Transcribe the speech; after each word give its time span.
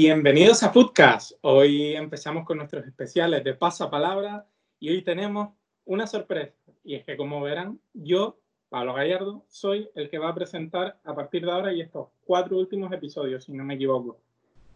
Bienvenidos 0.00 0.62
a 0.62 0.70
Foodcast. 0.70 1.32
Hoy 1.40 1.96
empezamos 1.96 2.44
con 2.44 2.58
nuestros 2.58 2.86
especiales 2.86 3.42
de 3.42 3.54
pasapalabra 3.54 4.46
y 4.78 4.90
hoy 4.90 5.02
tenemos 5.02 5.50
una 5.86 6.06
sorpresa. 6.06 6.54
Y 6.84 6.94
es 6.94 7.04
que, 7.04 7.16
como 7.16 7.40
verán, 7.40 7.80
yo, 7.94 8.38
Pablo 8.68 8.94
Gallardo, 8.94 9.44
soy 9.48 9.90
el 9.96 10.08
que 10.08 10.18
va 10.18 10.28
a 10.28 10.34
presentar 10.34 11.00
a 11.02 11.14
partir 11.14 11.44
de 11.44 11.50
ahora 11.50 11.72
y 11.72 11.80
estos 11.80 12.10
cuatro 12.24 12.58
últimos 12.58 12.92
episodios, 12.92 13.42
si 13.44 13.52
no 13.52 13.64
me 13.64 13.74
equivoco. 13.74 14.20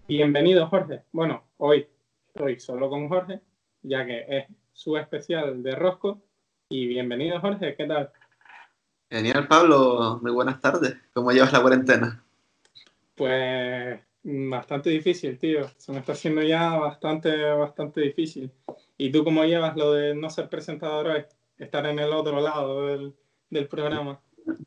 Bienvenido, 0.08 0.66
Jorge. 0.66 1.02
Bueno, 1.12 1.44
hoy 1.58 1.86
estoy 2.26 2.58
solo 2.58 2.90
con 2.90 3.08
Jorge, 3.08 3.40
ya 3.82 4.04
que 4.04 4.24
es 4.28 4.46
su 4.72 4.96
especial 4.96 5.62
de 5.62 5.70
Rosco. 5.76 6.20
Y 6.68 6.88
bienvenido, 6.88 7.38
Jorge. 7.40 7.76
¿Qué 7.76 7.86
tal? 7.86 8.10
Genial, 9.12 9.46
Pablo. 9.46 10.18
Muy 10.22 10.32
buenas 10.32 10.58
tardes. 10.58 10.96
¿Cómo 11.12 11.32
llevas 11.32 11.52
la 11.52 11.60
cuarentena? 11.60 12.24
Pues 13.14 14.00
Bastante 14.22 14.88
difícil, 14.88 15.38
tío. 15.38 15.68
Se 15.76 15.92
me 15.92 15.98
está 15.98 16.12
haciendo 16.12 16.40
ya 16.42 16.78
bastante, 16.78 17.44
bastante 17.50 18.00
difícil. 18.00 18.50
¿Y 18.96 19.12
tú 19.12 19.22
cómo 19.22 19.44
llevas 19.44 19.76
lo 19.76 19.92
de 19.92 20.14
no 20.14 20.30
ser 20.30 20.48
presentador 20.48 21.08
hoy? 21.08 21.24
Estar 21.58 21.84
en 21.84 21.98
el 21.98 22.10
otro 22.10 22.40
lado 22.40 22.86
del, 22.86 23.14
del 23.50 23.68
programa. 23.68 24.18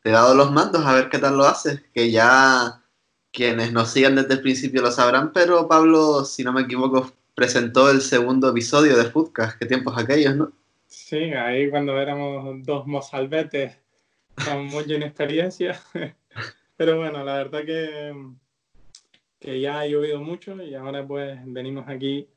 Te 0.04 0.10
he 0.10 0.12
dado 0.12 0.36
los 0.36 0.52
mandos 0.52 0.86
a 0.86 0.94
ver 0.94 1.10
qué 1.10 1.18
tal 1.18 1.38
lo 1.38 1.46
haces, 1.46 1.82
que 1.92 2.12
ya 2.12 2.84
quienes 3.32 3.74
nos 3.74 3.90
sigan 3.90 4.16
desde 4.16 4.36
el 4.36 4.42
principio 4.42 4.84
lo 4.84 4.92
sabrán, 4.92 5.34
pero 5.34 5.68
Pablo, 5.68 6.24
si 6.24 6.44
no 6.44 6.54
me 6.54 6.62
equivoco, 6.62 7.12
presentó 7.34 7.90
el 7.90 8.02
segundo 8.02 8.50
episodio 8.50 8.96
de 8.96 9.06
Foodcast. 9.06 9.58
¿Qué 9.58 9.66
tiempos 9.66 9.98
aquellos, 9.98 10.36
no? 10.36 10.52
Sí, 10.86 11.34
ahí 11.34 11.68
cuando 11.72 12.00
éramos 12.00 12.64
dos 12.64 12.86
mozalbetes 12.86 13.76
con 14.44 14.66
mucha 14.68 14.94
inexperiencia. 14.96 15.80
pero 16.78 16.98
bueno, 16.98 17.24
la 17.24 17.36
verdad 17.36 17.64
que 17.66 18.14
que 19.46 19.60
ya 19.60 19.80
ha 19.80 19.86
llovido 19.86 20.20
mucho 20.20 20.60
y 20.64 20.74
ahora 20.74 21.06
pues 21.06 21.40
venimos 21.46 21.88
aquí 21.88 22.28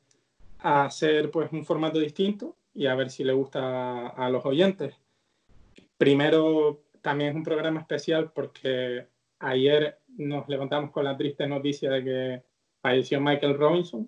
a 0.59 0.85
hacer 0.85 1.31
pues 1.31 1.51
un 1.51 1.65
formato 1.65 1.97
distinto 1.97 2.55
y 2.75 2.85
a 2.85 2.93
ver 2.93 3.09
si 3.09 3.23
le 3.23 3.33
gusta 3.33 4.09
a, 4.09 4.29
los 4.29 4.45
oyentes. 4.45 4.93
Primero, 5.97 6.83
también 7.01 7.31
es 7.31 7.35
un 7.35 7.43
programa 7.43 7.79
especial 7.79 8.31
porque 8.31 9.07
ayer 9.39 9.97
nos 10.17 10.47
levantamos 10.47 10.91
con 10.91 11.03
la 11.03 11.17
triste 11.17 11.47
noticia 11.47 11.89
de 11.89 12.03
que 12.03 12.43
falleció 12.79 13.19
Michael 13.19 13.57
Robinson. 13.57 14.07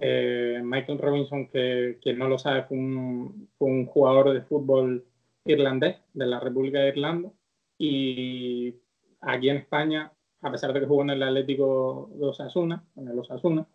Eh, 0.00 0.60
Michael 0.62 0.98
Robinson, 0.98 1.48
que 1.48 1.98
quien 2.00 2.16
no 2.16 2.28
lo 2.28 2.38
sabe, 2.38 2.62
fue 2.62 2.76
un, 2.76 3.48
fue 3.58 3.68
un, 3.68 3.86
jugador 3.86 4.32
de 4.32 4.42
fútbol 4.42 5.04
irlandés 5.48 5.96
de 6.14 6.26
la 6.26 6.40
República 6.40 6.80
de 6.80 6.88
Irlanda. 6.88 7.30
Y 7.78 8.74
aquí 9.20 9.48
en 9.48 9.58
España 9.58 10.12
a 10.40 10.50
pesar 10.50 10.72
de 10.72 10.80
que 10.80 10.86
jugó 10.86 11.02
en 11.02 11.10
el 11.10 11.22
Atlético 11.22 12.10
de 12.14 12.26
Osasuna, 12.26 12.84
en 12.96 13.08
el 13.08 13.18
Osasuna, 13.18 13.66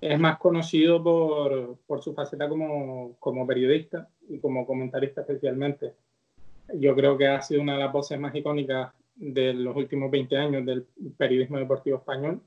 es 0.00 0.18
más 0.18 0.38
conocido 0.38 1.02
por, 1.02 1.78
por 1.86 2.02
su 2.02 2.14
faceta 2.14 2.48
como, 2.48 3.16
como, 3.18 3.46
periodista 3.46 4.08
y 4.28 4.38
como 4.38 4.66
comentarista 4.66 5.22
especialmente. 5.22 5.94
Yo 6.74 6.94
creo 6.94 7.16
que 7.16 7.28
ha 7.28 7.40
sido 7.42 7.62
una 7.62 7.74
de 7.74 7.80
las 7.80 7.92
voces 7.92 8.18
más 8.18 8.34
icónicas 8.34 8.92
de 9.16 9.54
los 9.54 9.76
últimos 9.76 10.10
20 10.10 10.36
años 10.36 10.66
del 10.66 10.86
periodismo 11.16 11.58
deportivo 11.58 11.98
español 11.98 12.40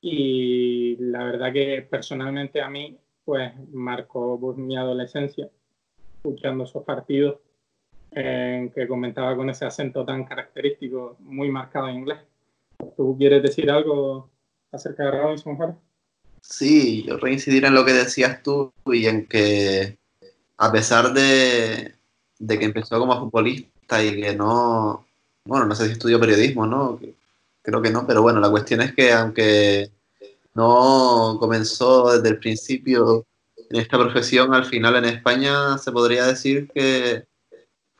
y 0.00 0.96
la 0.96 1.24
verdad 1.24 1.52
que 1.52 1.86
personalmente 1.88 2.60
a 2.62 2.70
mí 2.70 2.96
pues 3.24 3.52
marcó 3.72 4.38
mi 4.56 4.76
adolescencia 4.76 5.50
escuchando 6.16 6.64
esos 6.64 6.84
partidos 6.84 7.38
en 8.12 8.70
que 8.70 8.88
comentaba 8.88 9.36
con 9.36 9.50
ese 9.50 9.64
acento 9.64 10.04
tan 10.04 10.24
característico, 10.24 11.16
muy 11.20 11.50
marcado 11.50 11.88
en 11.88 11.96
inglés. 11.96 12.18
¿Tú 12.96 13.16
quieres 13.16 13.42
decir 13.42 13.70
algo 13.70 14.28
acerca 14.72 15.04
de 15.04 15.10
Robinson, 15.12 15.56
Jorge? 15.56 15.76
Sí, 16.40 17.04
yo 17.06 17.18
reincidir 17.18 17.64
en 17.64 17.74
lo 17.74 17.84
que 17.84 17.92
decías 17.92 18.42
tú 18.42 18.72
y 18.86 19.06
en 19.06 19.26
que 19.26 19.98
a 20.56 20.72
pesar 20.72 21.12
de, 21.12 21.94
que 22.46 22.64
empezó 22.64 22.98
como 22.98 23.18
futbolista 23.18 24.02
y 24.02 24.20
que 24.20 24.34
no, 24.34 25.06
bueno, 25.44 25.66
no 25.66 25.74
sé 25.74 25.86
si 25.86 25.92
estudió 25.92 26.20
periodismo, 26.20 26.66
¿no? 26.66 27.00
Creo 27.62 27.82
que 27.82 27.90
no, 27.90 28.06
pero 28.06 28.22
bueno, 28.22 28.40
la 28.40 28.50
cuestión 28.50 28.80
es 28.80 28.94
que 28.94 29.12
aunque 29.12 29.90
no 30.54 31.36
comenzó 31.38 32.12
desde 32.12 32.28
el 32.30 32.38
principio 32.38 33.26
en 33.70 33.80
esta 33.80 33.98
profesión, 33.98 34.52
al 34.54 34.64
final 34.64 34.96
en 34.96 35.04
España 35.06 35.78
se 35.78 35.92
podría 35.92 36.26
decir 36.26 36.68
que 36.74 37.24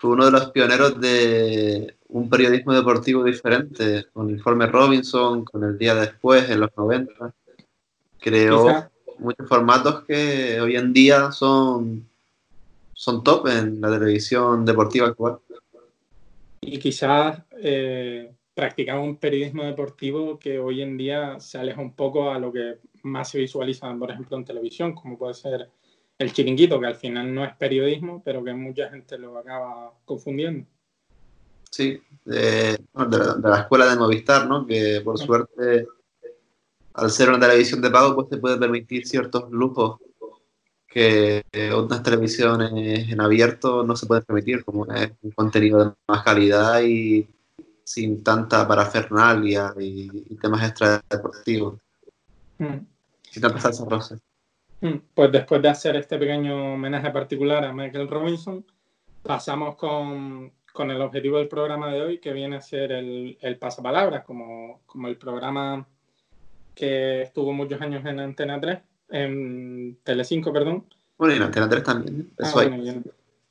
fue 0.01 0.13
uno 0.13 0.25
de 0.25 0.31
los 0.31 0.51
pioneros 0.51 0.99
de 0.99 1.95
un 2.09 2.31
periodismo 2.31 2.73
deportivo 2.73 3.23
diferente, 3.23 4.07
con 4.15 4.31
el 4.31 4.37
informe 4.37 4.67
Robinson, 4.67 5.45
con 5.45 5.63
el 5.63 5.77
día 5.77 5.95
después, 5.95 6.49
en 6.49 6.61
los 6.61 6.71
90. 6.75 7.35
Creó 8.19 8.89
muchos 9.19 9.47
formatos 9.47 10.05
que 10.05 10.59
hoy 10.59 10.77
en 10.77 10.95
día 10.95 11.31
son, 11.33 12.09
son 12.95 13.23
top 13.23 13.49
en 13.49 13.79
la 13.79 13.91
televisión 13.91 14.65
deportiva 14.65 15.09
actual. 15.09 15.39
Y 16.63 16.79
quizás 16.79 17.43
eh, 17.59 18.33
practicaba 18.55 19.01
un 19.03 19.17
periodismo 19.17 19.65
deportivo 19.65 20.39
que 20.39 20.59
hoy 20.59 20.81
en 20.81 20.97
día 20.97 21.39
se 21.41 21.59
aleja 21.59 21.83
un 21.83 21.93
poco 21.93 22.31
a 22.31 22.39
lo 22.39 22.51
que 22.51 22.79
más 23.03 23.29
se 23.31 23.39
visualiza, 23.39 23.95
por 23.99 24.11
ejemplo, 24.11 24.39
en 24.39 24.47
televisión, 24.47 24.95
como 24.95 25.19
puede 25.19 25.35
ser 25.35 25.69
el 26.21 26.35
chiringuito, 26.35 26.79
que 26.79 26.87
al 26.87 26.97
final 26.97 27.35
no 27.35 27.45
es 27.45 27.57
periodismo, 27.57 28.23
pero 28.23 28.45
que 28.45 28.53
mucha 28.53 28.91
gente 28.91 29.17
lo 29.17 29.39
acaba 29.39 29.95
confundiendo. 30.05 30.67
Sí, 31.71 31.99
de, 32.27 32.79
la, 32.95 33.61
escuela 33.61 33.87
de 33.87 33.97
Movistar, 33.97 34.47
¿no? 34.47 34.67
Que 34.67 35.01
por 35.03 35.19
suerte, 35.19 35.87
al 36.93 37.11
ser 37.11 37.31
una 37.31 37.41
televisión 37.41 37.81
de 37.81 37.91
pago, 37.91 38.15
pues 38.15 38.29
se 38.29 38.37
puede 38.37 38.59
permitir 38.59 39.07
ciertos 39.07 39.51
lujos 39.51 39.99
que 40.87 41.43
otras 41.75 42.03
televisiones 42.03 43.09
en 43.09 43.21
abierto 43.21 43.83
no 43.83 43.97
se 43.97 44.07
pueden 44.07 44.25
permitir, 44.25 44.63
como 44.63 44.93
es 44.93 45.13
un 45.23 45.31
contenido 45.31 45.85
de 45.85 45.93
más 46.07 46.23
calidad 46.23 46.83
y 46.83 47.27
sin 47.83 48.23
tanta 48.23 48.69
parafernalia 48.69 49.73
y, 49.79 50.37
temas 50.37 50.69
extra 50.69 51.03
deportivos. 51.09 51.81
Mm. 52.59 52.79
Sin 53.23 53.43
tanta 53.43 53.61
salsa 53.61 53.85
rosa. 53.89 54.17
Mm, 54.17 54.30
pues 55.15 55.33
después 55.33 55.63
de 55.63 55.69
hacer 55.69 55.97
este 55.97 56.19
pequeño 56.19 56.75
homenaje 56.75 57.11
particular 57.11 57.65
a 57.65 57.73
Michael 57.73 58.09
Robinson, 58.09 58.65
pasamos 59.23 59.77
con 59.77 60.53
con 60.73 60.91
el 60.91 61.01
objetivo 61.01 61.39
del 61.39 61.49
programa 61.49 61.93
de 61.93 62.01
hoy, 62.01 62.19
que 62.19 62.33
viene 62.33 62.57
a 62.57 62.61
ser 62.61 62.93
el, 62.93 63.39
el 63.41 63.59
pasapalabras, 63.59 64.25
como, 64.25 64.81
como 64.87 65.09
el 65.09 65.17
programa 65.17 65.87
que 66.75 67.23
estuvo 67.23 67.53
muchos 67.53 67.81
años 67.81 68.05
en 68.07 68.21
Antena 68.21 68.61
3, 68.61 68.79
en 69.11 69.99
Telecinco, 70.03 70.53
perdón. 70.53 70.87
Bueno, 71.19 71.35
y 71.35 71.37
en 71.37 71.43
Antena 71.43 71.69
3 71.69 71.83
también. 71.83 72.33
Ah, 72.39 72.51
bueno, 72.55 72.77
en, 72.77 73.05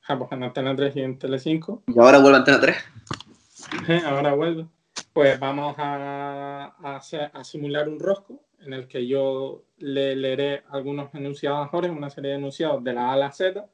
ah, 0.07 0.17
pues 0.17 0.31
en 0.31 0.43
Antena 0.43 0.75
3 0.75 0.95
y 0.95 1.01
en 1.01 1.19
Telecinco. 1.19 1.83
Y 1.87 1.99
ahora 1.99 2.19
vuelve 2.19 2.37
a 2.37 2.39
Antena 2.39 2.59
3. 2.61 4.03
ahora 4.05 4.33
vuelve. 4.33 4.65
Pues 5.13 5.39
vamos 5.39 5.75
a, 5.77 6.73
a, 6.81 6.95
a, 6.97 7.43
simular 7.43 7.89
un 7.89 7.99
rosco 7.99 8.41
en 8.61 8.73
el 8.73 8.87
que 8.87 9.07
yo 9.07 9.63
le 9.77 10.15
leeré 10.15 10.63
algunos 10.69 11.13
enunciados 11.15 11.65
a 11.65 11.69
Jorge, 11.69 11.89
una 11.89 12.09
serie 12.09 12.31
de 12.31 12.37
enunciados 12.37 12.83
de 12.83 12.93
la 12.93 13.09
A 13.09 13.13
a 13.13 13.17
la 13.17 13.31
Z, 13.31 13.67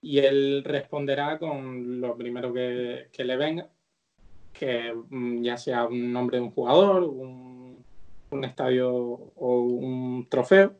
y 0.00 0.18
él 0.18 0.62
responderá 0.64 1.38
con 1.38 2.00
lo 2.00 2.16
primero 2.16 2.52
que, 2.52 3.08
que 3.12 3.24
le 3.24 3.36
venga, 3.36 3.68
que 4.52 4.92
mm, 4.92 5.42
ya 5.42 5.56
sea 5.56 5.86
un 5.86 6.12
nombre 6.12 6.38
de 6.38 6.44
un 6.44 6.50
jugador, 6.50 7.04
un, 7.04 7.84
un 8.30 8.44
estadio 8.44 8.92
o 8.92 9.58
un 9.60 10.26
trofeo, 10.28 10.74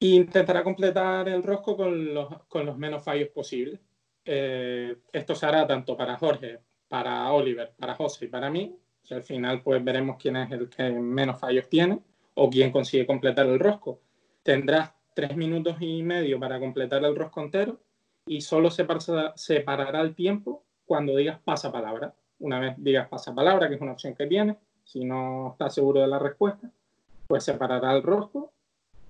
e 0.00 0.06
intentará 0.06 0.62
completar 0.62 1.28
el 1.28 1.42
rosco 1.42 1.76
con 1.76 2.14
los, 2.14 2.28
con 2.48 2.66
los 2.66 2.76
menos 2.76 3.02
fallos 3.02 3.28
posibles. 3.30 3.80
Eh, 4.24 4.96
esto 5.12 5.34
se 5.34 5.46
hará 5.46 5.66
tanto 5.66 5.96
para 5.96 6.16
Jorge, 6.16 6.60
para 6.88 7.32
Oliver, 7.32 7.72
para 7.78 7.94
José 7.94 8.26
y 8.26 8.28
para 8.28 8.50
mí. 8.50 8.76
Y 9.08 9.14
al 9.14 9.22
final 9.22 9.62
pues 9.62 9.82
veremos 9.82 10.16
quién 10.20 10.36
es 10.36 10.50
el 10.50 10.68
que 10.68 10.90
menos 10.90 11.38
fallos 11.38 11.68
tiene 11.68 12.00
o 12.36 12.50
quién 12.50 12.70
consigue 12.70 13.06
completar 13.06 13.46
el 13.46 13.58
rosco. 13.58 14.00
Tendrás 14.42 14.92
tres 15.14 15.36
minutos 15.36 15.76
y 15.80 16.02
medio 16.02 16.38
para 16.38 16.60
completar 16.60 17.04
el 17.04 17.16
rosco 17.16 17.40
entero 17.40 17.80
y 18.26 18.40
solo 18.40 18.70
se 18.70 18.86
separará 19.34 20.00
el 20.02 20.14
tiempo 20.14 20.62
cuando 20.84 21.16
digas 21.16 21.38
pasapalabra. 21.42 22.14
Una 22.38 22.60
vez 22.60 22.74
digas 22.76 23.08
pasapalabra, 23.08 23.68
que 23.68 23.76
es 23.76 23.80
una 23.80 23.92
opción 23.92 24.14
que 24.14 24.26
tienes, 24.26 24.56
si 24.84 25.04
no 25.04 25.52
estás 25.52 25.74
seguro 25.74 26.02
de 26.02 26.06
la 26.06 26.18
respuesta, 26.18 26.70
pues 27.26 27.44
separará 27.44 27.92
el 27.96 28.02
rostro, 28.02 28.52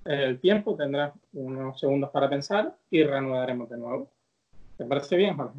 el 0.04 0.38
tiempo, 0.38 0.76
tendrás 0.76 1.12
unos 1.32 1.80
segundos 1.80 2.10
para 2.10 2.30
pensar 2.30 2.76
y 2.90 3.02
reanudaremos 3.02 3.68
de 3.68 3.76
nuevo. 3.76 4.08
¿Te 4.78 4.84
parece 4.84 5.16
bien, 5.16 5.36
Jorge? 5.36 5.58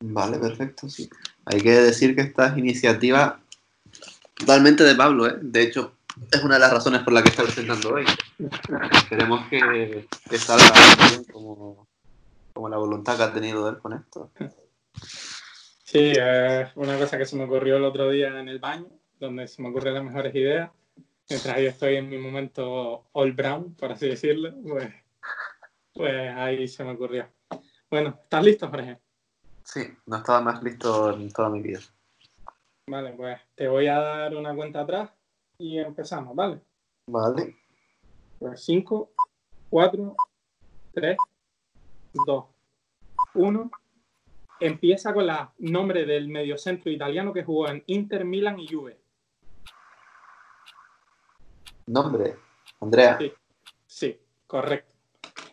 Vale, 0.00 0.38
perfecto, 0.38 0.88
sí. 0.88 1.10
Hay 1.44 1.60
que 1.60 1.72
decir 1.72 2.14
que 2.14 2.22
esta 2.22 2.46
es 2.46 2.58
iniciativa 2.58 3.40
totalmente 4.34 4.84
de 4.84 4.94
Pablo, 4.94 5.26
¿eh? 5.26 5.36
De 5.42 5.62
hecho, 5.62 5.94
es 6.30 6.42
una 6.44 6.54
de 6.54 6.60
las 6.60 6.72
razones 6.72 7.02
por 7.02 7.12
las 7.12 7.22
que 7.22 7.30
está 7.30 7.42
presentando 7.42 7.94
hoy. 7.94 8.04
Esperemos 8.92 9.48
que, 9.48 10.06
que 10.28 10.38
salga 10.38 10.72
bien 11.08 11.24
como, 11.24 11.86
como 12.52 12.68
la 12.68 12.76
voluntad 12.76 13.16
que 13.16 13.22
ha 13.22 13.32
tenido 13.32 13.68
él 13.68 13.78
con 13.78 13.92
esto. 13.92 14.30
Sí, 15.84 16.12
es 16.16 16.68
una 16.76 16.98
cosa 16.98 17.18
que 17.18 17.26
se 17.26 17.36
me 17.36 17.44
ocurrió 17.44 17.76
el 17.76 17.84
otro 17.84 18.10
día 18.10 18.28
en 18.38 18.48
el 18.48 18.58
baño, 18.58 18.86
donde 19.18 19.48
se 19.48 19.60
me 19.62 19.70
ocurren 19.70 19.94
las 19.94 20.04
mejores 20.04 20.34
ideas. 20.34 20.70
Mientras 21.28 21.56
yo 21.58 21.68
estoy 21.68 21.96
en 21.96 22.08
mi 22.08 22.18
momento 22.18 23.06
all 23.12 23.32
brown, 23.32 23.74
por 23.74 23.92
así 23.92 24.08
decirlo, 24.08 24.52
pues, 24.66 24.92
pues 25.92 26.34
ahí 26.36 26.66
se 26.68 26.84
me 26.84 26.92
ocurrió. 26.92 27.28
Bueno, 27.88 28.18
¿estás 28.22 28.44
listo, 28.44 28.68
Jorge? 28.68 28.98
Sí, 29.64 29.80
no 30.06 30.16
estaba 30.16 30.40
más 30.40 30.62
listo 30.62 31.12
en 31.12 31.32
toda 31.32 31.48
mi 31.48 31.60
vida. 31.60 31.80
Vale, 32.86 33.12
pues 33.12 33.38
te 33.54 33.68
voy 33.68 33.86
a 33.86 34.00
dar 34.00 34.34
una 34.34 34.54
cuenta 34.54 34.80
atrás 34.80 35.10
y 35.60 35.78
empezamos, 35.78 36.34
¿vale? 36.34 36.60
Vale. 37.06 37.56
Pues 38.38 38.64
5, 38.64 39.12
4, 39.68 40.16
3, 40.94 41.16
2, 42.26 42.44
1. 43.34 43.70
Empieza 44.60 45.12
con 45.12 45.26
la 45.26 45.52
nombre 45.58 46.06
del 46.06 46.28
mediocentro 46.28 46.90
italiano 46.90 47.32
que 47.32 47.44
jugó 47.44 47.68
en 47.68 47.84
Inter, 47.86 48.24
Milan 48.24 48.58
y 48.58 48.68
Juve. 48.68 48.98
Nombre, 51.86 52.36
Andrea. 52.80 53.18
Sí, 53.18 53.32
sí 53.86 54.20
correcto. 54.46 54.94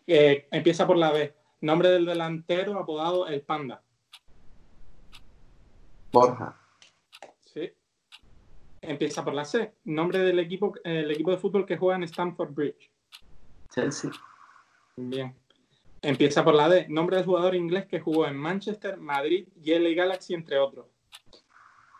Eh, 0.08 0.48
empieza 0.52 0.88
por 0.88 0.98
la 0.98 1.12
B. 1.12 1.36
Nombre 1.62 1.90
del 1.90 2.06
delantero 2.06 2.80
apodado 2.80 3.28
El 3.28 3.42
Panda. 3.42 3.84
Borja. 6.12 6.58
Empieza 8.88 9.24
por 9.24 9.34
la 9.34 9.44
C. 9.44 9.74
Nombre 9.84 10.20
del 10.20 10.40
equipo, 10.40 10.74
el 10.86 11.12
equipo 11.12 11.32
de 11.32 11.38
fútbol 11.38 11.66
que 11.66 11.76
juega 11.76 11.98
en 11.98 12.04
Stamford 12.04 12.54
Bridge. 12.54 12.90
Chelsea. 13.70 14.10
Bien. 14.96 15.36
Empieza 16.02 16.42
por 16.42 16.54
la 16.56 16.70
D. 16.70 16.88
Nombre 16.88 17.18
del 17.18 17.26
jugador 17.26 17.54
inglés 17.54 17.86
que 17.86 18.00
jugó 18.00 18.28
en 18.28 18.38
Manchester, 18.38 18.98
Madrid, 18.98 19.50
y 19.62 19.94
Galaxy, 19.94 20.34
entre 20.34 20.58
otros. 20.58 20.86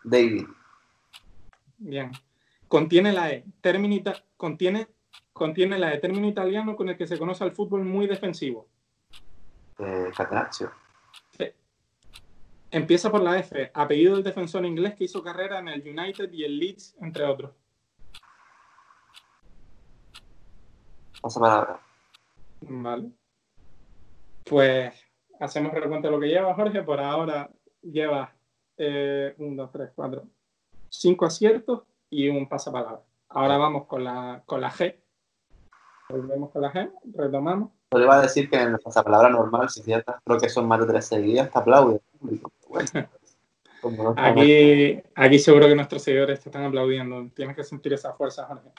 David. 0.02 0.46
Bien. 1.76 2.10
Contiene 2.68 3.12
la 3.12 3.32
E. 3.32 3.44
Término 3.60 4.12
contiene, 4.38 4.88
contiene 5.34 5.78
la 5.78 5.92
E. 5.92 5.98
Término 5.98 6.26
italiano 6.26 6.74
con 6.74 6.88
el 6.88 6.96
que 6.96 7.06
se 7.06 7.18
conoce 7.18 7.44
al 7.44 7.52
fútbol 7.52 7.84
muy 7.84 8.06
defensivo. 8.06 8.66
Eh, 9.78 10.10
Catenaccio. 10.16 10.72
Empieza 12.70 13.10
por 13.10 13.22
la 13.22 13.38
F. 13.38 13.70
Apellido 13.72 14.14
del 14.14 14.24
defensor 14.24 14.66
inglés 14.66 14.94
que 14.94 15.04
hizo 15.04 15.22
carrera 15.22 15.58
en 15.58 15.68
el 15.68 15.80
United 15.80 16.30
y 16.32 16.44
el 16.44 16.58
Leeds, 16.58 16.96
entre 17.00 17.24
otros. 17.24 17.52
Pasa 21.22 21.40
palabra. 21.40 21.80
Vale. 22.60 23.10
Pues 24.44 24.94
hacemos 25.40 25.72
recuento 25.72 26.08
de 26.08 26.14
lo 26.14 26.20
que 26.20 26.28
lleva 26.28 26.54
Jorge. 26.54 26.82
Por 26.82 27.00
ahora 27.00 27.50
lleva 27.82 28.34
eh, 28.76 29.34
un, 29.38 29.56
dos, 29.56 29.70
tres, 29.72 29.90
cuatro, 29.94 30.24
cinco 30.90 31.24
aciertos 31.24 31.84
y 32.10 32.28
un 32.28 32.48
pasapalabra. 32.48 33.00
Ahora 33.30 33.56
vamos 33.56 33.86
con 33.86 34.04
la, 34.04 34.42
con 34.44 34.60
la 34.60 34.70
G. 34.70 34.94
Volvemos 36.10 36.50
con 36.50 36.62
la 36.62 36.72
G, 36.72 36.90
retomamos. 37.14 37.70
Yo 37.92 37.98
le 37.98 38.04
iba 38.04 38.18
a 38.18 38.22
decir 38.22 38.48
que 38.48 38.60
en 38.60 38.72
la 38.72 38.78
pasapalabra 38.78 39.28
normal, 39.30 39.68
si 39.68 39.82
ciertas 39.82 40.16
creo 40.24 40.38
que 40.38 40.48
son 40.48 40.66
más 40.66 40.80
de 40.80 40.86
tres 40.86 41.06
seguidas, 41.06 41.50
te 41.50 41.58
aplaude 41.58 42.00
Aquí, 44.16 45.00
aquí 45.14 45.38
seguro 45.38 45.66
que 45.66 45.74
nuestros 45.74 46.02
seguidores 46.02 46.40
te 46.40 46.48
están 46.48 46.64
aplaudiendo. 46.64 47.28
Tienes 47.34 47.56
que 47.56 47.64
sentir 47.64 47.92
esa 47.92 48.12
fuerza, 48.12 48.46
Jorge. 48.46 48.70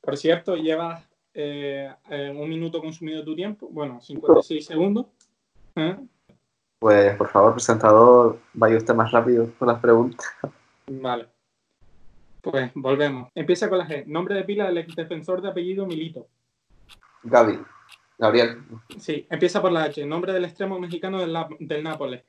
Por 0.00 0.16
cierto, 0.16 0.56
llevas 0.56 1.02
eh, 1.32 1.92
eh, 2.10 2.34
un 2.36 2.48
minuto 2.48 2.80
consumido 2.80 3.18
de 3.18 3.24
tu 3.24 3.34
tiempo. 3.34 3.68
Bueno, 3.70 4.00
56 4.00 4.64
segundos. 4.64 5.06
¿Eh? 5.76 5.96
Pues 6.78 7.16
por 7.16 7.28
favor, 7.28 7.54
presentador, 7.54 8.38
vaya 8.52 8.76
usted 8.76 8.94
más 8.94 9.10
rápido 9.10 9.50
con 9.58 9.68
las 9.68 9.80
preguntas. 9.80 10.26
Vale. 10.86 11.28
Pues 12.40 12.70
volvemos. 12.74 13.30
Empieza 13.34 13.68
con 13.68 13.78
la 13.78 13.88
G. 13.88 14.04
Nombre 14.06 14.34
de 14.34 14.44
pila 14.44 14.66
del 14.66 14.78
ex 14.78 14.94
defensor 14.94 15.40
de 15.40 15.48
apellido 15.48 15.86
Milito. 15.86 16.28
Gaby. 17.22 17.58
Gabriel. 18.18 18.62
Sí, 18.98 19.26
empieza 19.30 19.60
por 19.60 19.72
la 19.72 19.84
H. 19.84 20.04
Nombre 20.06 20.32
del 20.32 20.44
extremo 20.44 20.78
mexicano 20.78 21.20
del, 21.20 21.34
del 21.58 21.82
Nápoles. 21.82 22.22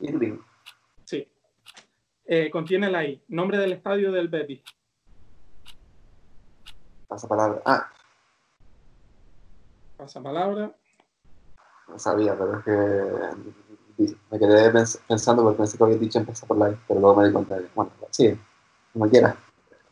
Irving. 0.00 0.38
Sí. 1.04 1.26
Eh, 2.24 2.50
contiene 2.50 2.90
la 2.90 3.04
I. 3.04 3.22
Nombre 3.28 3.58
del 3.58 3.72
estadio 3.72 4.12
del 4.12 4.28
Betis. 4.28 4.62
Pasa 7.08 7.26
palabra. 7.28 7.60
Ah, 7.64 7.90
Pasa 9.96 10.22
palabra. 10.22 10.74
no 11.88 11.98
sabía, 11.98 12.38
pero 12.38 12.58
es 12.58 12.64
que 12.64 14.14
me 14.30 14.38
quedé 14.38 14.72
pens- 14.72 15.00
pensando 15.06 15.42
porque 15.42 15.58
pensé 15.58 15.76
que 15.76 15.84
había 15.84 15.98
dicho 15.98 16.18
empezar 16.20 16.46
por 16.48 16.56
la 16.56 16.70
I, 16.70 16.76
pero 16.88 17.00
luego 17.00 17.20
me 17.20 17.26
di 17.26 17.32
cuenta 17.32 17.58
de 17.58 17.68
bueno, 17.74 17.90
sí, 18.10 18.32
como 18.92 19.08
quiera. 19.10 19.36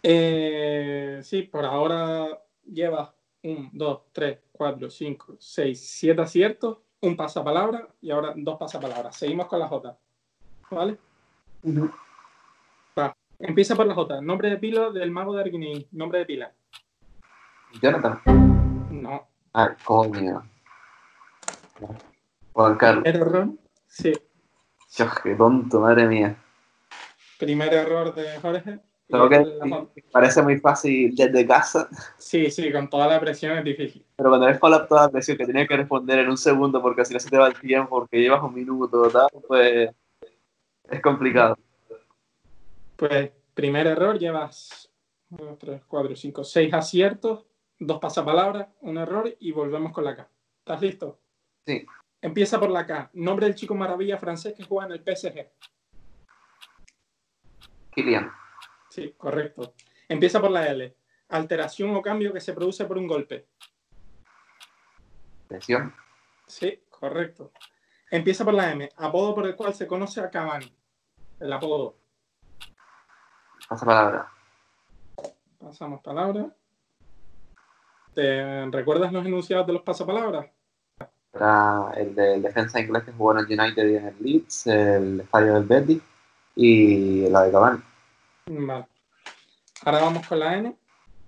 Eh, 0.03 1.21
sí, 1.23 1.43
por 1.43 1.65
ahora 1.67 2.41
lleva 2.65 3.15
1, 3.43 3.71
2, 3.73 4.01
3, 4.13 4.39
4, 4.53 4.89
5, 4.89 5.37
6, 5.39 5.79
7 5.91 6.23
aciertos, 6.23 6.79
un 7.01 7.17
pasapalabra 7.17 7.89
y 8.01 8.11
ahora 8.11 8.33
dos 8.37 8.59
pasapalabras. 8.59 9.17
Seguimos 9.17 9.47
con 9.47 9.59
la 9.59 9.69
J. 9.69 9.97
¿Vale? 10.71 10.99
Va. 12.99 13.17
Empieza 13.39 13.77
por 13.77 13.87
la 13.87 13.95
J. 13.95 14.21
Nombre 14.21 14.51
de 14.51 14.59
pila 14.59 14.91
del 14.91 15.11
mago 15.11 15.35
de 15.35 15.43
Arguineín. 15.43 15.87
Nombre 15.93 16.21
de 16.21 16.27
pila. 16.27 16.53
Jonathan. 17.81 18.21
No. 18.91 19.29
Ah, 19.53 19.77
coño. 19.85 20.43
Juan 22.53 22.77
Carlos. 22.77 23.05
Error. 23.07 23.49
Sí. 23.87 24.13
Dios, 24.97 25.21
qué 25.23 25.35
tonto, 25.35 25.81
madre 25.81 26.07
mía. 26.07 26.37
Primer 27.39 27.73
error 27.73 28.15
de 28.15 28.39
Jorge. 28.41 28.81
Que 29.09 30.03
parece 30.13 30.43
muy 30.43 30.59
fácil 30.59 31.15
desde 31.17 31.47
casa, 31.47 31.89
Sí, 32.19 32.51
sí, 32.51 32.71
con 32.71 32.91
toda 32.91 33.07
la 33.07 33.19
presión 33.19 33.57
es 33.57 33.65
difícil. 33.65 34.05
pero 34.15 34.29
cuando 34.29 34.47
ves 34.47 34.59
con 34.59 34.71
la, 34.71 34.87
toda 34.87 35.05
la 35.07 35.11
presión 35.11 35.39
que 35.39 35.47
tienes 35.47 35.67
que 35.67 35.77
responder 35.79 36.19
en 36.19 36.29
un 36.29 36.37
segundo 36.37 36.83
porque 36.83 37.07
si 37.07 37.15
no 37.15 37.21
se 37.21 37.31
te 37.31 37.39
va 37.39 37.47
el 37.49 37.59
tiempo, 37.59 38.01
porque 38.01 38.21
llevas 38.21 38.43
un 38.43 38.53
minuto, 38.53 39.09
tal, 39.11 39.29
pues 39.47 39.91
es 40.91 41.01
complicado. 41.01 41.57
Pues 42.97 43.31
primer 43.55 43.87
error, 43.87 44.19
llevas 44.19 44.91
2, 45.31 45.59
3, 45.59 45.83
4, 45.87 46.15
5, 46.17 46.45
6 46.45 46.75
aciertos, 46.75 47.47
dos 47.79 47.99
pasapalabras, 48.01 48.69
un 48.83 48.99
error 48.99 49.35
y 49.41 49.53
volvemos 49.53 49.93
con 49.93 50.05
la 50.05 50.17
K. 50.17 50.29
¿Estás 50.59 50.83
listo? 50.83 51.19
Sí. 51.67 51.87
Empieza 52.21 52.61
por 52.61 52.71
la 52.71 52.85
K. 52.87 53.11
Nombre 53.15 53.47
del 53.47 53.55
chico 53.55 53.75
maravilla 53.75 54.19
francés 54.19 54.53
que 54.55 54.65
juega 54.65 54.87
en 54.87 54.93
el 54.93 55.01
PSG. 55.17 55.47
Kilian. 57.95 58.31
Sí, 58.99 59.15
correcto. 59.17 59.75
Empieza 60.09 60.41
por 60.41 60.51
la 60.51 60.67
L. 60.67 60.93
Alteración 61.29 61.95
o 61.95 62.03
cambio 62.03 62.33
que 62.33 62.41
se 62.41 62.53
produce 62.53 62.85
por 62.85 62.99
un 62.99 63.07
golpe. 63.07 63.47
Lesión. 65.49 65.95
Sí, 66.49 66.83
correcto. 66.91 67.53
Empieza 68.11 68.45
por 68.45 68.55
la 68.55 68.73
M. 68.73 68.89
Apodo 68.97 69.37
por 69.37 69.47
el 69.47 69.55
cual 69.55 69.73
se 69.73 69.87
conoce 69.87 70.21
a 70.21 70.31
Cavani. 70.31 70.75
El 71.39 71.53
apodo. 71.53 71.95
Pasa 73.69 73.87
palabra. 73.87 74.33
Pasamos 75.61 76.01
palabra. 76.01 76.49
¿Te 78.15 78.67
recuerdas 78.67 79.13
los 79.13 79.25
enunciados 79.25 79.65
de 79.69 79.75
los 79.75 79.83
pasapalabras? 79.83 80.51
Era 81.33 81.93
el 81.97 82.17
del 82.17 82.43
defensa 82.43 82.81
inglés 82.81 83.05
que 83.05 83.13
jugó 83.13 83.39
en 83.39 83.47
el 83.47 83.61
United 83.61 83.89
y 83.89 83.95
en 83.95 84.07
el 84.09 84.17
Leeds, 84.19 84.67
el 84.67 85.21
estadio 85.21 85.55
del 85.55 85.65
Betis 85.65 86.03
y 86.57 87.29
la 87.29 87.45
de 87.45 87.53
Cavani. 87.53 87.88
Vale. 88.49 88.87
Ahora 89.85 90.01
vamos 90.01 90.27
con 90.27 90.39
la 90.39 90.57
N. 90.57 90.77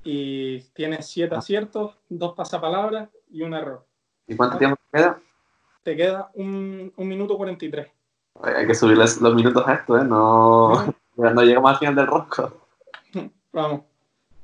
Y 0.02 0.60
tienes 0.72 1.06
siete 1.06 1.34
aciertos, 1.34 1.98
dos 2.08 2.34
pasapalabras 2.34 3.10
y 3.30 3.42
un 3.42 3.52
error. 3.52 3.86
¿Y 4.26 4.34
cuánto 4.34 4.56
tiempo 4.56 4.76
te 4.90 4.98
queda? 4.98 5.20
Te 5.82 5.96
queda 5.96 6.30
un, 6.34 6.92
un 6.96 7.08
minuto 7.08 7.36
43. 7.36 7.86
Hay 8.42 8.66
que 8.66 8.74
subirles 8.74 9.20
los 9.20 9.34
minutos 9.34 9.66
a 9.66 9.74
esto, 9.74 9.98
¿eh? 9.98 10.04
No, 10.04 10.94
no 11.16 11.42
llegamos 11.42 11.70
al 11.70 11.78
final 11.78 11.94
del 11.94 12.06
rosco. 12.06 12.66
Vamos. 13.52 13.82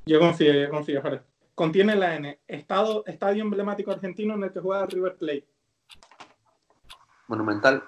Yo 0.05 0.21
confío, 0.21 0.53
yo 0.53 0.71
confío, 0.71 1.01
Jorge. 1.01 1.23
Contiene 1.55 1.97
la 1.97 2.15
N. 2.17 2.39
Estado, 2.47 3.03
estadio 3.07 3.43
emblemático 3.43 3.91
argentino 3.91 4.35
en 4.35 4.45
el 4.45 4.53
que 4.53 4.61
juega 4.61 4.87
River 4.87 5.17
Plate. 5.17 5.47
Monumental. 7.29 7.83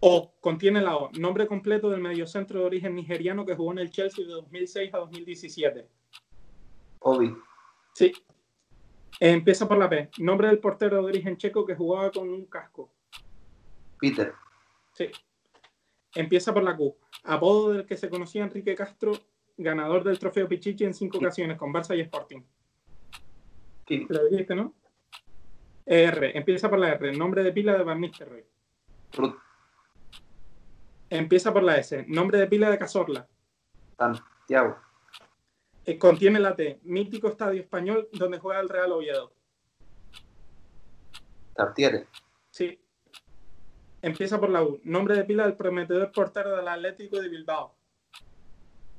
Sí. 0.00 0.06
O 0.08 0.34
contiene 0.40 0.80
la 0.80 0.96
O. 0.96 1.10
Nombre 1.18 1.46
completo 1.46 1.90
del 1.90 2.00
mediocentro 2.00 2.60
de 2.60 2.66
origen 2.66 2.94
nigeriano 2.94 3.44
que 3.44 3.54
jugó 3.54 3.72
en 3.72 3.80
el 3.80 3.90
Chelsea 3.90 4.24
de 4.24 4.32
2006 4.32 4.94
a 4.94 4.98
2017. 4.98 5.86
Obi. 7.00 7.36
Sí. 7.94 8.12
Empieza 9.20 9.68
por 9.68 9.76
la 9.78 9.90
P. 9.90 10.10
Nombre 10.18 10.48
del 10.48 10.58
portero 10.58 11.02
de 11.02 11.08
origen 11.08 11.36
checo 11.36 11.66
que 11.66 11.74
jugaba 11.74 12.10
con 12.10 12.30
un 12.30 12.46
casco. 12.46 12.90
Peter. 13.98 14.32
Sí. 14.94 15.10
Empieza 16.14 16.54
por 16.54 16.62
la 16.62 16.76
Q. 16.76 16.96
Apodo 17.24 17.72
del 17.72 17.84
que 17.84 17.96
se 17.96 18.08
conocía 18.08 18.42
Enrique 18.44 18.74
Castro, 18.74 19.12
ganador 19.58 20.02
del 20.02 20.18
trofeo 20.18 20.48
Pichichi 20.48 20.84
en 20.84 20.94
cinco 20.94 21.18
ocasiones 21.18 21.58
con 21.58 21.72
Barça 21.72 21.94
y 21.96 22.00
Sporting. 22.00 22.40
Kim. 23.84 24.06
Lo 24.08 24.24
dijiste, 24.28 24.54
¿no? 24.54 24.74
R. 25.84 26.38
Empieza 26.38 26.70
por 26.70 26.78
la 26.78 26.92
R. 26.92 27.12
Nombre 27.12 27.42
de 27.42 27.52
pila 27.52 27.76
de 27.76 27.84
Van 27.84 28.00
Nistelrooy. 28.00 28.44
Empieza 31.10 31.52
por 31.52 31.64
la 31.64 31.76
S. 31.76 32.04
Nombre 32.06 32.38
de 32.38 32.46
pila 32.46 32.70
de 32.70 32.78
Cazorla. 32.78 33.28
Santiago. 33.98 34.78
Eh, 35.84 35.98
contiene 35.98 36.38
la 36.38 36.54
T. 36.54 36.78
Mítico 36.84 37.28
estadio 37.28 37.60
español 37.60 38.08
donde 38.12 38.38
juega 38.38 38.60
el 38.60 38.68
Real 38.68 38.92
Oviedo. 38.92 39.32
Tartiere. 41.54 42.06
Sí. 42.50 42.80
Empieza 44.00 44.38
por 44.38 44.50
la 44.50 44.62
U. 44.62 44.80
Nombre 44.84 45.16
de 45.16 45.24
pila 45.24 45.44
del 45.44 45.56
prometedor 45.56 46.12
portero 46.12 46.56
del 46.56 46.68
Atlético 46.68 47.20
de 47.20 47.28
Bilbao. 47.28 47.74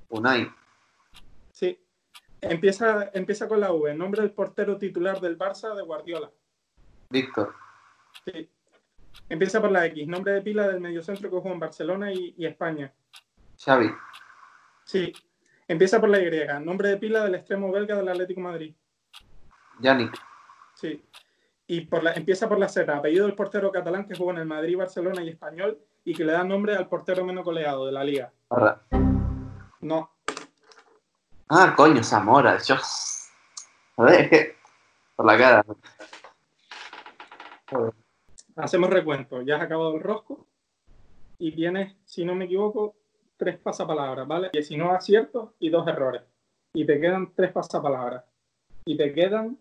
Unai. 0.09 0.51
Sí. 1.51 1.81
Empieza, 2.41 3.09
empieza 3.13 3.47
con 3.47 3.61
la 3.61 3.71
V. 3.71 3.95
Nombre 3.95 4.21
del 4.21 4.31
portero 4.31 4.77
titular 4.77 5.21
del 5.21 5.37
Barça 5.37 5.73
de 5.73 5.81
Guardiola. 5.81 6.29
Víctor. 7.09 7.55
Sí. 8.25 8.49
Empieza 9.29 9.61
por 9.61 9.71
la 9.71 9.85
X. 9.87 10.07
Nombre 10.07 10.33
de 10.33 10.41
pila 10.41 10.67
del 10.67 10.81
mediocentro 10.81 11.29
que 11.29 11.35
jugó 11.37 11.51
en 11.51 11.59
Barcelona 11.59 12.11
y, 12.11 12.35
y 12.37 12.45
España. 12.45 12.93
Xavi. 13.57 13.91
Sí. 14.83 15.13
Empieza 15.67 15.99
por 15.99 16.09
la 16.09 16.19
Y. 16.19 16.63
Nombre 16.63 16.89
de 16.89 16.97
pila 16.97 17.23
del 17.23 17.35
extremo 17.35 17.71
belga 17.71 17.95
del 17.95 18.09
Atlético 18.09 18.41
de 18.41 18.47
Madrid. 18.47 18.75
Yannick. 19.79 20.19
Sí. 20.75 21.03
Y 21.67 21.81
por 21.81 22.03
la, 22.03 22.11
empieza 22.13 22.49
por 22.49 22.59
la 22.59 22.67
Z. 22.67 22.93
Apellido 22.93 23.25
del 23.25 23.35
portero 23.35 23.71
catalán 23.71 24.05
que 24.05 24.15
jugó 24.15 24.31
en 24.31 24.39
el 24.39 24.45
Madrid, 24.45 24.77
Barcelona 24.77 25.23
y 25.23 25.29
Español 25.29 25.79
y 26.03 26.13
que 26.13 26.25
le 26.25 26.33
da 26.33 26.43
nombre 26.43 26.75
al 26.75 26.89
portero 26.89 27.23
menos 27.23 27.45
goleado 27.45 27.85
de 27.85 27.91
la 27.91 28.03
liga. 28.03 28.33
No. 29.79 30.11
Ah, 31.47 31.73
coño, 31.75 32.03
Zamora. 32.03 32.57
Yo... 32.57 32.75
A 33.97 34.03
ver, 34.03 34.21
es 34.21 34.29
que... 34.29 34.57
Por 35.15 35.25
la 35.25 35.37
cara. 35.37 35.65
Joder. 37.69 37.93
Hacemos 38.61 38.89
recuento. 38.89 39.41
Ya 39.41 39.57
has 39.57 39.63
acabado 39.63 39.95
el 39.95 40.01
rosco 40.01 40.45
y 41.39 41.51
tienes, 41.53 41.95
si 42.05 42.23
no 42.23 42.35
me 42.35 42.45
equivoco, 42.45 42.95
tres 43.37 43.57
pasapalabras, 43.57 44.27
¿vale? 44.27 44.49
19 44.53 44.95
aciertos 44.95 45.49
y 45.59 45.69
dos 45.69 45.87
errores. 45.87 46.21
Y 46.73 46.85
te 46.85 46.99
quedan 46.99 47.33
tres 47.33 47.51
pasapalabras. 47.51 48.23
Y 48.85 48.97
te 48.97 49.13
quedan 49.13 49.57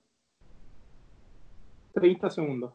30 1.94 2.30
segundos, 2.30 2.72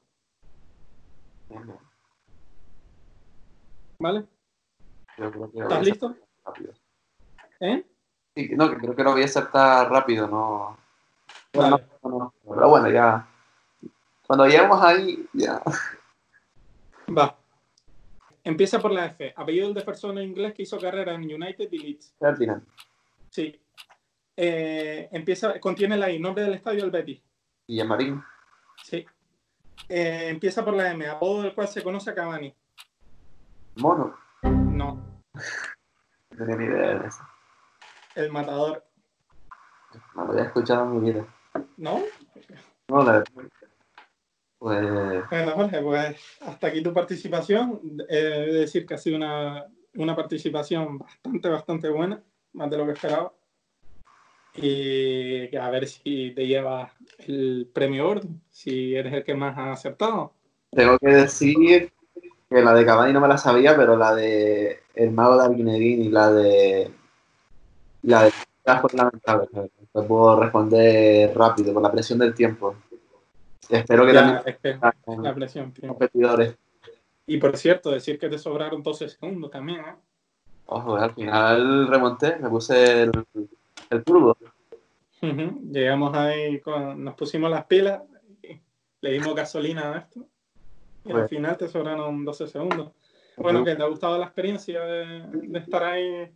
¿vale? 4.00 4.26
¿Estás 5.18 5.86
listo? 5.86 6.16
rápido. 6.44 6.74
¿Eh? 7.60 7.86
Sí, 8.36 8.50
no, 8.56 8.76
creo 8.76 8.96
que 8.96 9.04
lo 9.04 9.14
voy 9.14 9.22
a 9.22 9.26
hacer 9.26 9.50
tan 9.50 9.90
rápido, 9.90 10.28
no... 10.28 10.78
Bueno, 11.54 11.78
Vale. 11.78 11.86
no, 12.04 12.10
no, 12.10 12.18
no, 12.18 12.34
pero 12.54 12.70
bueno, 12.70 12.90
ya... 12.90 13.26
Cuando 14.28 14.46
lleguemos 14.46 14.84
ahí, 14.84 15.28
ya... 15.34 15.62
Va. 17.08 17.38
Empieza 18.44 18.80
por 18.80 18.92
la 18.92 19.08
F. 19.08 19.34
Apellido 19.36 19.68
del 19.68 19.76
defensor 19.76 20.18
inglés 20.22 20.54
que 20.54 20.64
hizo 20.64 20.80
carrera 20.80 21.14
en 21.14 21.24
United 21.24 21.68
y 21.72 21.78
Leeds. 21.80 22.16
Ferdinand. 22.20 22.64
Sí. 23.30 23.60
Eh, 24.38 25.10
empieza, 25.12 25.60
contiene 25.60 25.98
la 25.98 26.12
I. 26.12 26.20
Nombre 26.20 26.44
del 26.44 26.54
estadio 26.54 26.82
del 26.82 26.92
Betis. 26.92 27.22
Villamarín. 27.68 28.24
Sí. 28.84 29.06
Eh, 29.90 30.30
empieza 30.30 30.64
por 30.64 30.76
la 30.76 30.92
M. 30.92 31.08
Apodo 31.08 31.44
del 31.44 31.54
cual 31.54 31.68
se 31.68 31.84
conoce 31.84 32.12
a 32.12 32.16
Cavani. 32.16 32.54
Mono. 33.78 34.18
No. 34.44 35.22
No 35.34 36.38
tenía 36.38 36.56
ni 36.56 36.66
idea 36.66 37.00
de 37.00 37.08
eso. 37.08 37.24
El 38.16 38.32
matador. 38.32 38.86
No 40.16 40.26
lo 40.26 40.32
había 40.32 40.44
escuchado 40.44 40.84
en 40.86 40.92
mi 40.92 41.12
vida. 41.12 41.26
¿No? 41.78 42.02
No, 42.88 43.04
la 43.04 43.12
verdad. 43.12 43.52
Pues... 44.66 45.30
Bueno, 45.30 45.52
Jorge, 45.52 45.80
pues 45.80 46.18
hasta 46.42 46.66
aquí 46.66 46.82
tu 46.82 46.92
participación. 46.92 47.80
He 48.10 48.16
de 48.16 48.54
decir 48.62 48.88
que 48.88 48.96
ha 48.96 48.98
sido 48.98 49.18
una, 49.18 49.64
una 49.94 50.16
participación 50.16 50.98
bastante, 50.98 51.50
bastante 51.50 51.90
buena, 51.90 52.20
más 52.54 52.72
de 52.72 52.78
lo 52.80 52.88
que 52.88 52.94
esperaba. 52.94 53.32
Y 54.56 55.56
a 55.56 55.70
ver 55.70 55.86
si 55.86 56.32
te 56.32 56.48
llevas 56.48 56.92
el 57.28 57.70
premio 57.72 58.10
orden, 58.10 58.42
si 58.50 58.96
eres 58.96 59.14
el 59.14 59.24
que 59.24 59.36
más 59.36 59.56
ha 59.56 59.72
acertado. 59.72 60.34
Tengo 60.72 60.98
que 60.98 61.10
decir 61.10 61.92
que 62.50 62.62
la 62.64 62.74
de 62.74 62.86
Cavani 62.88 63.14
no 63.14 63.22
me 63.22 63.28
la 63.28 63.38
sabía, 63.38 63.76
pero 63.78 63.96
la 63.96 64.16
de 64.16 64.80
El 64.96 65.12
Mago 65.12 65.38
de 65.38 65.46
Arguineguín 65.46 66.06
y 66.06 66.10
la 66.10 66.32
de... 66.32 66.92
La 68.02 68.24
de... 68.24 68.32
fue 68.82 68.90
lamentable. 68.94 69.48
No 69.94 70.08
puedo 70.08 70.42
responder 70.42 71.38
rápido 71.38 71.72
por 71.72 71.84
la 71.84 71.92
presión 71.92 72.18
del 72.18 72.34
tiempo. 72.34 72.76
Espero 73.70 74.06
que 74.06 74.14
Ya, 74.14 74.20
también 74.44 74.44
es 74.46 74.58
que 74.60 75.18
la 75.22 75.34
presión. 75.34 75.74
competidores. 75.88 76.56
Y 77.28 77.38
por 77.38 77.58
cierto, 77.58 77.90
decir 77.92 78.20
que 78.20 78.30
te 78.30 78.38
sobraron 78.38 78.84
12 78.84 79.10
segundos 79.10 79.50
también, 79.52 79.80
¿eh? 79.80 79.96
Ojo, 80.68 80.96
al 80.96 81.12
final 81.14 81.88
remonté, 81.88 82.38
me 82.38 82.50
puse 82.50 83.04
el, 83.04 83.12
el 83.90 84.04
turbo. 84.04 84.38
Llegamos 85.22 86.16
ahí, 86.16 86.60
con- 86.60 87.04
nos 87.04 87.16
pusimos 87.16 87.50
las 87.50 87.66
pilas, 87.66 88.02
y 88.44 88.60
le 89.02 89.12
dimos 89.12 89.36
gasolina 89.36 89.94
a 89.94 89.98
esto 90.00 90.26
y 91.04 91.12
al 91.12 91.28
final 91.30 91.56
te 91.58 91.68
sobraron 91.68 92.26
12 92.26 92.48
segundos. 92.48 92.92
Bueno, 93.38 93.64
que 93.64 93.76
te 93.76 93.84
ha 93.84 93.88
gustado 93.88 94.18
la 94.18 94.26
experiencia 94.26 94.82
de, 94.82 95.22
de 95.32 95.60
estar 95.60 95.84
ahí. 95.84 96.32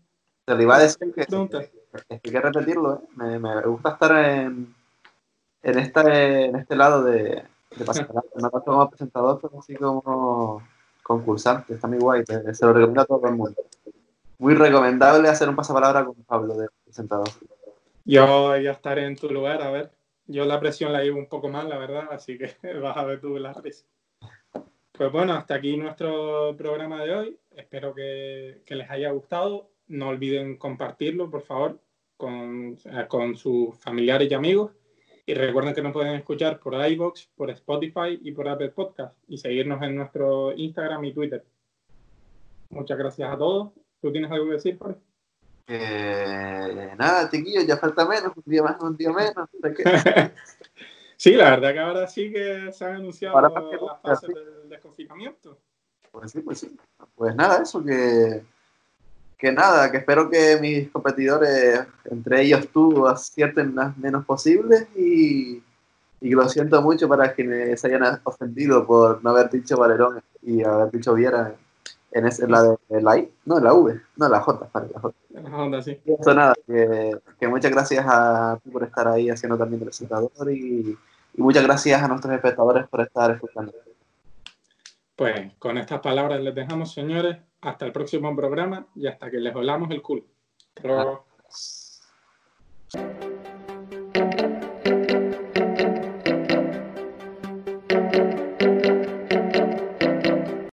Te 0.45 0.55
lo 0.55 0.61
iba 0.61 0.75
a 0.75 0.79
decir 0.79 1.11
que, 1.13 1.21
es 1.21 1.27
que 1.27 1.69
hay 2.09 2.19
que 2.19 2.41
repetirlo, 2.41 2.95
¿eh? 2.95 3.07
me, 3.15 3.39
me 3.39 3.61
gusta 3.61 3.89
estar 3.91 4.25
en, 4.25 4.73
en, 5.63 5.79
esta, 5.79 6.01
en 6.45 6.55
este 6.55 6.75
lado 6.75 7.03
de, 7.03 7.21
de 7.21 7.83
ha 7.83 7.85
pasado 7.85 8.23
como 8.65 8.89
presentador, 8.89 9.39
pero 9.41 9.59
así 9.59 9.75
como 9.75 10.61
concursante, 11.03 11.73
está 11.73 11.87
muy 11.87 11.97
guay, 11.97 12.23
te- 12.23 12.53
se 12.53 12.65
lo 12.65 12.73
recomiendo 12.73 13.01
a 13.01 13.05
todo 13.05 13.27
el 13.27 13.35
mundo. 13.35 13.61
Muy 14.37 14.55
recomendable 14.55 15.27
hacer 15.27 15.49
un 15.49 15.55
pasapalabra 15.55 16.05
con 16.05 16.15
Pablo 16.23 16.55
de 16.55 16.67
presentador. 16.85 17.27
Yo 18.05 18.55
ya 18.57 18.71
estaré 18.71 19.05
en 19.05 19.15
tu 19.15 19.29
lugar, 19.29 19.61
a 19.61 19.71
ver. 19.71 19.91
Yo 20.27 20.45
la 20.45 20.59
presión 20.59 20.93
la 20.93 21.03
llevo 21.03 21.17
un 21.17 21.27
poco 21.27 21.49
mal, 21.49 21.67
la 21.67 21.77
verdad, 21.77 22.07
así 22.11 22.37
que 22.37 22.55
vas 22.81 22.95
a 22.95 23.03
ver 23.03 23.19
tú 23.19 23.37
la 23.37 23.53
risa. 23.53 23.85
Pues 24.91 25.11
bueno, 25.11 25.33
hasta 25.33 25.55
aquí 25.55 25.77
nuestro 25.77 26.55
programa 26.57 27.03
de 27.03 27.15
hoy. 27.15 27.37
Espero 27.55 27.93
que, 27.93 28.61
que 28.65 28.75
les 28.75 28.89
haya 28.89 29.11
gustado. 29.11 29.69
No 29.87 30.09
olviden 30.09 30.57
compartirlo, 30.57 31.29
por 31.29 31.41
favor, 31.41 31.79
con, 32.17 32.77
eh, 32.85 33.05
con 33.07 33.35
sus 33.35 33.77
familiares 33.79 34.29
y 34.29 34.33
amigos. 34.33 34.71
Y 35.29 35.35
recuerden 35.35 35.75
que 35.75 35.83
nos 35.83 35.93
pueden 35.93 36.15
escuchar 36.15 36.59
por 36.59 36.73
iVoox, 36.73 37.27
por 37.35 37.51
Spotify 37.51 38.19
y 38.19 38.31
por 38.31 38.49
Apple 38.49 38.69
Podcast. 38.69 39.15
Y 39.27 39.37
seguirnos 39.37 39.79
en 39.83 39.95
nuestro 39.95 40.55
Instagram 40.55 41.05
y 41.05 41.13
Twitter. 41.13 41.45
Muchas 42.71 42.97
gracias 42.97 43.31
a 43.31 43.37
todos. 43.37 43.71
¿Tú 44.01 44.11
tienes 44.11 44.31
algo 44.31 44.47
que 44.47 44.53
decir, 44.53 44.79
Jorge? 44.79 44.99
Eh, 45.67 46.95
nada, 46.97 47.29
chiquillos, 47.29 47.67
ya 47.67 47.77
falta 47.77 48.07
menos, 48.07 48.31
un 48.35 48.43
día 48.43 48.63
más, 48.63 48.81
un 48.81 48.97
día 48.97 49.11
menos. 49.11 49.49
Sí, 51.15 51.33
la 51.33 51.51
verdad 51.51 51.73
que 51.73 51.79
ahora 51.79 52.07
sí 52.07 52.31
que 52.31 52.71
se 52.71 52.85
han 52.85 52.95
anunciado 52.95 53.35
Ahora 53.35 53.49
las 53.49 54.01
fases 54.01 54.29
sí. 54.29 54.33
del 54.33 54.69
desconfinamiento. 54.69 55.59
Pues 56.11 56.31
sí, 56.31 56.39
pues 56.39 56.59
sí. 56.59 56.75
Pues 57.13 57.35
nada, 57.35 57.61
eso, 57.61 57.83
que, 57.83 58.41
que 59.39 59.51
nada, 59.53 59.89
que 59.91 59.97
espero 59.97 60.29
que 60.29 60.57
mis 60.61 60.89
competidores, 60.91 61.81
entre 62.05 62.41
ellos 62.43 62.67
tú, 62.73 63.07
acierten 63.07 63.73
las 63.75 63.97
menos 63.97 64.25
posibles 64.25 64.87
y, 64.97 65.63
y 66.21 66.29
lo 66.31 66.47
siento 66.49 66.81
mucho 66.81 67.07
para 67.07 67.33
quienes 67.33 67.79
se 67.81 67.87
hayan 67.87 68.19
ofendido 68.25 68.85
por 68.85 69.23
no 69.23 69.29
haber 69.31 69.49
dicho 69.49 69.77
Valerón 69.77 70.21
y 70.43 70.63
haber 70.63 70.91
dicho 70.91 71.13
Viera 71.13 71.55
en, 72.11 72.25
ese- 72.27 72.43
en 72.45 72.51
la 72.51 72.63
de 72.63 72.77
en 72.89 73.03
la 73.05 73.17
I, 73.17 73.31
no, 73.45 73.57
en 73.59 73.63
la 73.63 73.73
V, 73.73 74.01
no, 74.17 74.25
en 74.25 74.31
la 74.31 74.41
J, 74.41 74.67
para 74.67 74.87
la 74.87 74.99
J. 74.99 75.15
Sí. 76.05 76.13
Eso 76.19 76.33
nada, 76.33 76.53
que, 76.67 77.11
que 77.39 77.47
muchas 77.47 77.71
gracias 77.71 78.05
a 78.07 78.59
ti 78.63 78.69
por 78.71 78.83
estar 78.83 79.07
ahí 79.07 79.29
haciendo 79.29 79.57
también 79.57 79.79
de 79.79 79.85
presentador 79.85 80.31
y, 80.51 80.97
y 81.35 81.41
muchas 81.41 81.63
gracias 81.63 82.01
a 82.03 82.07
nuestros 82.09 82.33
espectadores 82.33 82.87
por 82.89 83.01
estar 83.01 83.31
escuchando. 83.31 83.71
Pues 85.19 85.51
con 85.59 85.77
estas 85.77 85.99
palabras 85.99 86.39
les 86.39 86.55
dejamos, 86.55 86.93
señores. 86.93 87.35
Hasta 87.59 87.85
el 87.85 87.91
próximo 87.91 88.33
programa 88.33 88.87
y 88.95 89.05
hasta 89.05 89.29
que 89.29 89.37
les 89.41 89.53
volamos 89.53 89.91
el 89.91 90.01
culo. 90.01 90.23
Pero... 90.73 91.25